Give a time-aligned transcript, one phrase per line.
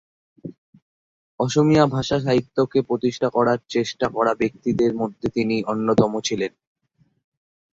[1.39, 6.51] অসমীয়া ভাষা সাহিত্যকে প্রতিষ্ঠা করার চেষ্টা করা ব্যক্তিদের মধ্যে তিনি অন্যতম ছিলেন।।